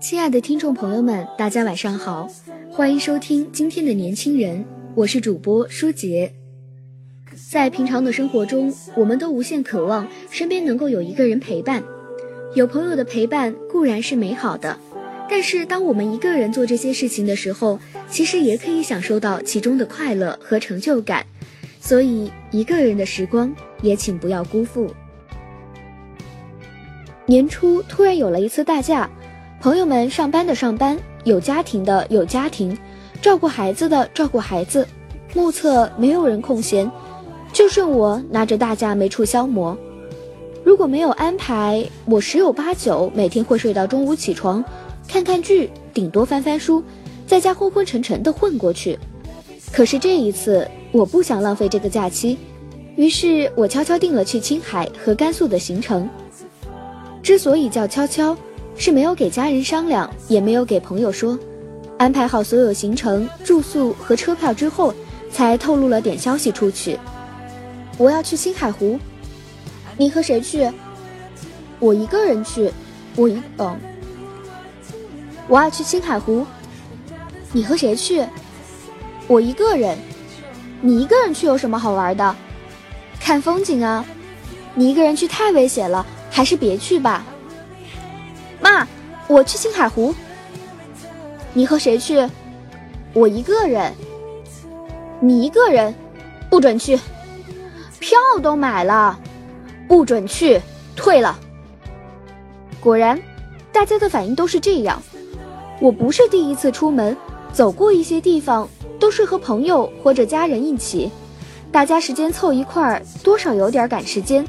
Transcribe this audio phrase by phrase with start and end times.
[0.00, 2.28] 亲爱的听众朋友们，大家晚上好，
[2.70, 4.62] 欢迎收听今天的年轻人，
[4.94, 6.30] 我是主播舒杰。
[7.50, 11.82] 在平常的生活中，我们都无限渴望身边能够有一个人陪伴，
[12.54, 14.78] 有朋友的陪伴固然是美好的，
[15.30, 21.24] 但是当我们一个人做这些事情的时候，其实也可以享受到其中的快乐和成就感。
[21.86, 24.90] 所以，一个人的时光也请不要辜负。
[27.26, 29.08] 年初突然有了一次大假。
[29.60, 32.74] 朋友们上班的上班，有家庭的有家庭，
[33.20, 34.88] 照顾孩子的照顾孩子，
[35.34, 36.90] 目测没有人空闲，
[37.52, 39.76] 就剩我拿着大假没处消磨。
[40.64, 44.64] 如果没有安排，我十有八九每天会睡到中午起床，
[45.06, 46.82] 看看剧，顶多翻翻书，
[47.26, 48.98] 在家昏昏沉沉的混过去。
[49.70, 52.38] 可是这一次，我不想浪费这个假期，
[52.94, 56.08] 于是我悄悄定了去青海和甘肃的行程。
[57.20, 58.36] 之所以叫悄悄。
[58.76, 61.38] 是没有给家人商量，也没有给朋友说，
[61.96, 64.92] 安排好所有行程、住宿和车票之后，
[65.30, 66.98] 才透露了点消息出去。
[67.98, 68.98] 我要去青海湖，
[69.96, 70.68] 你和谁去？
[71.78, 72.72] 我一个人去。
[73.14, 73.78] 我一嗯，
[75.46, 76.44] 我要去青海湖，
[77.52, 78.24] 你和谁去？
[79.28, 79.96] 我一个人。
[80.86, 82.36] 你一个人去有什么好玩的？
[83.18, 84.04] 看风景啊。
[84.74, 87.24] 你一个人去太危险了，还是别去吧。
[88.60, 88.86] 妈，
[89.26, 90.14] 我去青海湖。
[91.54, 92.28] 你和谁去？
[93.14, 93.94] 我一个人。
[95.20, 95.94] 你一个人，
[96.50, 97.00] 不准去。
[97.98, 99.18] 票都买了，
[99.88, 100.60] 不准去，
[100.94, 101.38] 退了。
[102.78, 103.18] 果然，
[103.72, 105.02] 大家的反应都是这样。
[105.80, 107.16] 我不是第一次出门，
[107.54, 108.68] 走过一些地方
[108.98, 111.10] 都是和朋友或者家人一起，
[111.70, 114.46] 大家时间凑一块儿，多少有点赶时间。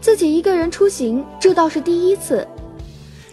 [0.00, 2.46] 自己一个人出行，这倒是第一次。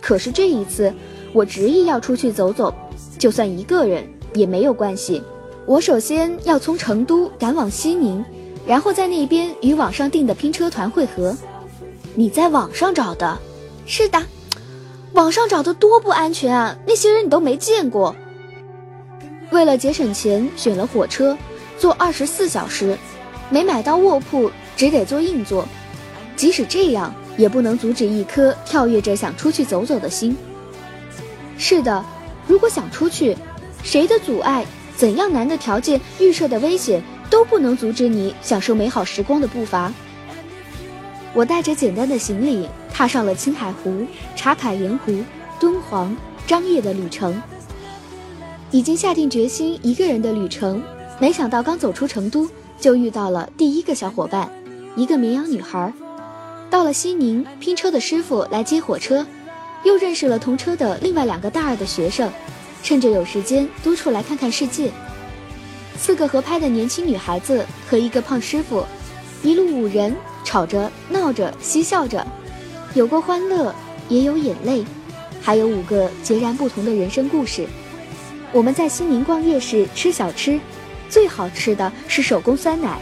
[0.00, 0.92] 可是这一次，
[1.32, 2.72] 我执意要出去走走，
[3.18, 5.22] 就算一个人也没有关系。
[5.66, 8.24] 我首先要从成都赶往西宁，
[8.66, 11.36] 然后在那边与网上订的拼车团会合。
[12.14, 13.38] 你在网上找的？
[13.86, 14.22] 是的，
[15.12, 16.76] 网上找的多不安全啊！
[16.86, 18.14] 那些人你都没见过。
[19.54, 21.38] 为了节省钱，选了火车，
[21.78, 22.98] 坐二十四小时，
[23.48, 25.66] 没买到卧铺，只得坐硬座。
[26.36, 27.14] 即使这样。
[27.36, 30.36] 也不能阻止一颗跳跃着想出去走走的心。
[31.58, 32.04] 是的，
[32.46, 33.36] 如果想出去，
[33.82, 34.64] 谁的阻碍、
[34.96, 39.92] 怎样难的条件、预设的危险，都不能阻止你享受美好时光的步伐。
[41.32, 44.06] 我带着简单的行李，踏上了青海湖、
[44.36, 45.12] 茶卡盐湖、
[45.58, 46.16] 敦煌、
[46.46, 47.42] 张掖的旅程。
[48.74, 50.82] 已经下定决心一个人的旅程，
[51.20, 54.50] 没想到刚走出成都，就遇到了第一个小伙伴，
[54.96, 55.92] 一个绵阳女孩。
[56.68, 59.24] 到了西宁，拼车的师傅来接火车，
[59.84, 62.28] 又认识了同车的另外两个大二的学生，
[62.82, 64.90] 趁着有时间多出来看看世界。
[65.96, 68.84] 四个合拍的年轻女孩子和一个胖师傅，
[69.44, 72.26] 一路五人吵着闹着嬉笑着，
[72.94, 73.72] 有过欢乐，
[74.08, 74.84] 也有眼泪，
[75.40, 77.68] 还有五个截然不同的人生故事。
[78.54, 80.60] 我们在西宁逛夜市吃小吃，
[81.08, 83.00] 最好吃的是手工酸奶，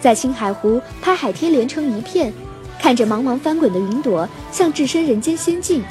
[0.00, 2.32] 在青海湖拍海天连成一片。
[2.78, 5.84] 看着茫茫翻滚的云朵，像置身人间仙境，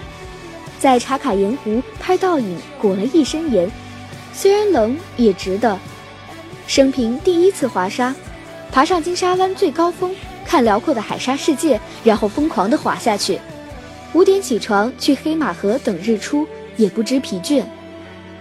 [0.79, 3.69] 在茶卡盐湖拍倒影，裹了一身盐，
[4.33, 5.77] 虽然冷也值得。
[6.65, 8.15] 生平第一次滑沙，
[8.71, 13.39] 爬上金沙湾最高峰，看辽阔的海沙世界，然后疯狂地滑下去。
[14.13, 17.63] 五点起床去黑马河等日出，也不知疲倦。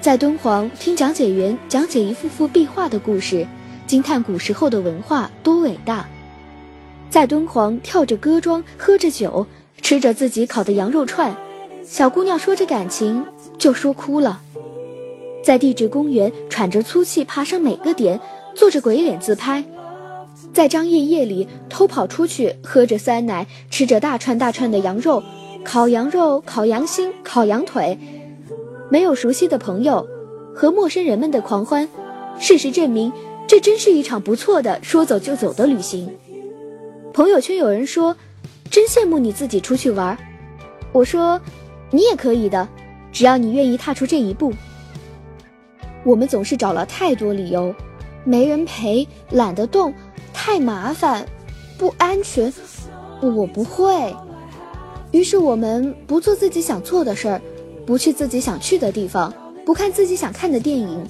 [0.01, 3.45] 在敦煌听讲解员讲解一幅幅壁画的故事，
[3.85, 6.07] 惊叹古时候的文化多伟大。
[7.11, 9.45] 在敦煌跳着歌庄，喝着酒，
[9.83, 11.37] 吃着自己烤的羊肉串，
[11.85, 13.25] 小姑娘说着感情
[13.59, 14.41] 就说哭了。
[15.43, 18.21] 在地质公园喘着粗气爬上每个点，
[18.55, 19.65] 做着鬼脸自拍。
[20.55, 25.21] 在张掖夜里偷跑出去，喝着酸奶，吃着大串大串的羊肉，
[25.65, 27.99] 烤羊肉、烤羊心、烤羊腿。
[28.91, 30.07] 没有熟悉的朋友，
[30.55, 31.89] 和陌生人们的狂欢。
[32.39, 33.13] 事实证明，
[33.47, 36.11] 这真是一场不错的说走就走的旅行。
[37.13, 38.17] 朋友圈有人说
[38.71, 40.17] ：“真羡慕你自己出去玩。”
[40.93, 41.41] 我说
[41.91, 42.67] ：“你也可以的，
[43.13, 44.53] 只要你愿意踏出这一步。”
[46.05, 47.75] 我们总是找了太多理由，
[48.25, 49.93] 没人陪，懒得动，
[50.33, 51.27] 太麻烦，
[51.77, 52.51] 不安全，
[53.21, 54.15] 我不会。
[55.11, 57.43] 于是我们不做自己想做的事儿，
[57.89, 59.33] 不去自己想去的地方，
[59.65, 61.03] 不看自己想看的电影。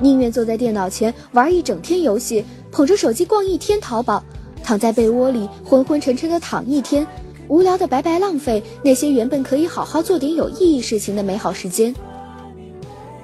[0.00, 4.20] 宁愿坐在电脑前玩一整天游戏，捧着手机逛一天淘宝，
[4.64, 7.06] 躺在被窝里昏昏沉沉的躺一天，
[7.46, 11.94] 无聊的白白浪费那些原本可以好好做点有意义事情的美好时间。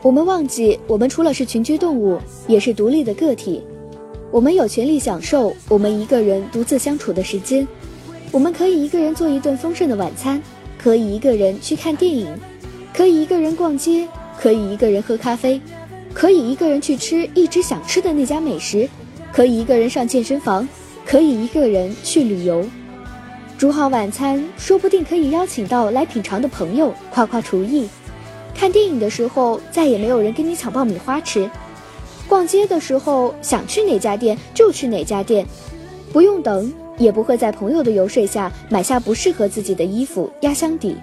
[0.00, 3.60] 我们忘记，我们除了是群居动物，也是独立的个体。
[4.30, 7.66] 我们有权利享受我们一个人独自相处的时间。
[8.30, 10.40] 我们可以一个人做一顿丰盛的晚餐，
[10.78, 12.28] 可以一个人去看电影，
[12.96, 14.08] 可以一个人逛街，
[14.40, 15.60] 可以一个人喝咖啡。
[16.12, 18.88] 可以一个人去吃一直想吃的那家美食，
[19.32, 20.66] 可以一个人上健身房，
[21.04, 22.64] 可以一个人去旅游，
[23.58, 27.88] 煮好晚餐，说不定可以邀请到来品尝的朋友夸夸厨艺。
[28.54, 31.50] 看电影的时候，再也没有人跟你抢爆米花吃。
[32.28, 35.44] 逛街的时候，想去哪家店就去哪家店，
[36.12, 40.96] 不用等，也不会在朋友的游说下买下不适合自己的衣服压箱底。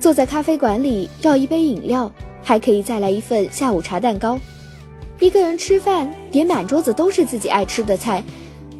[0.00, 2.10] 坐在咖啡馆里，要一杯饮料。
[2.42, 4.40] 还可以再来一份下午茶蛋糕，
[5.18, 8.24] 一个人吃饭点满桌子都是自己爱吃的菜，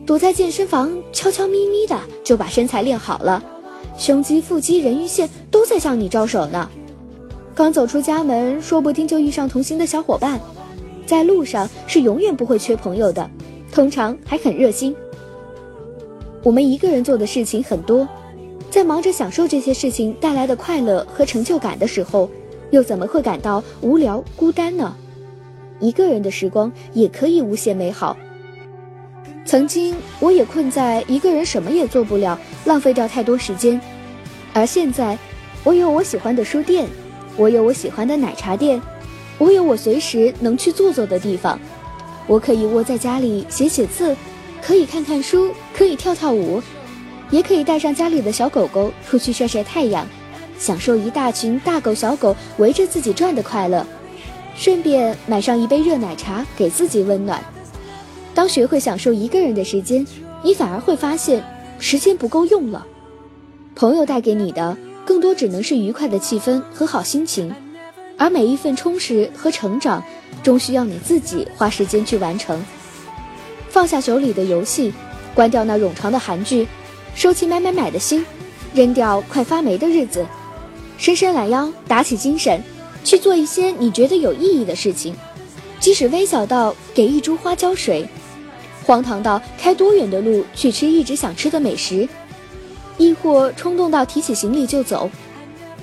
[0.07, 3.41] 躲在健身房悄悄咪咪的就把身材练好了，
[3.99, 6.69] 胸肌、腹肌、人鱼线都在向你招手呢。
[7.55, 10.41] 刚走出家门，说不定就遇上同行的小伙伴，
[11.05, 13.31] 在路上是永远不会缺朋友的，
[13.71, 14.97] 通常还很热心。
[16.43, 18.09] 我们一个人做的事情很多，
[18.71, 22.31] 在忙着享受这些事情带来的快乐和成就感的时候。
[22.71, 24.95] 又怎么会感到无聊孤单呢？
[25.81, 28.17] 一个人的时光也可以无限美好。
[29.45, 33.81] 曾经我也困在一个人什么也做不了，浪费掉太多时间。
[34.53, 35.19] 而现在，
[35.65, 36.87] 我有我喜欢的书店，
[37.37, 38.81] 我有我喜欢的奶茶店，
[39.37, 41.59] 我有我随时能去坐坐的地方。
[42.29, 44.17] 我可以窝在家里写写字，
[44.63, 46.63] 可以看看书，可以跳跳舞，
[47.31, 50.07] 也可以带上家里的小狗狗出去晒晒太阳。
[50.59, 53.87] 享受一大群大狗小狗围着自己转的快乐，
[54.55, 57.43] 顺便买上一杯热奶茶给自己温暖。
[58.35, 60.07] 当学会享受一个人的时间，
[60.43, 61.43] 你反而会发现
[61.79, 62.87] 时间不够用了。
[63.75, 64.77] 朋友带给你的
[65.07, 67.51] 更多只能是愉快的气氛和好心情，
[68.19, 70.05] 而每一份充实和成长，
[70.43, 72.63] 终需要你自己花时间去完成。
[73.71, 74.93] 放下手里的游戏，
[75.35, 76.69] 关掉那冗长的韩剧，
[77.15, 78.25] 收起买买买的心，
[78.75, 80.27] 扔掉快发霉的日子。
[80.97, 82.63] 伸伸懒腰，打起精神，
[83.05, 85.15] 去做一些你觉得有意义的事情，
[85.79, 88.07] 即使微小到给一株花浇水，
[88.85, 92.09] 荒唐到开多远的路去吃一直想吃的美食，
[92.99, 95.11] 亦或冲动到提起行李就走。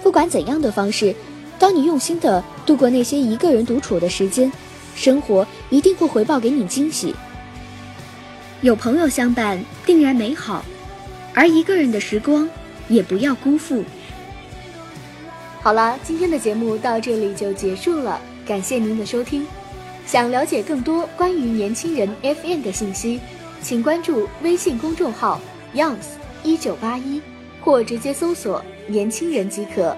[0.04, 1.16] 不管怎样的方式，
[1.58, 4.52] 当你用心的度过那些一个人独处的时间，
[4.96, 7.16] 生活一定会回报给你惊喜。
[8.62, 10.64] 有朋友相伴，定然美好；
[11.38, 12.50] 而一个人的时光，
[12.90, 13.84] 也不要辜负。
[15.62, 19.46] 好了，今天的节目到这里就结束了，感谢您的收听。
[20.04, 23.20] 想了解更多关于年轻人 FM 的信息，
[23.62, 25.40] 请关注微信公众号
[25.76, 27.22] Youngs 一九八一，
[27.62, 29.96] 或直接搜索“年轻人”即可。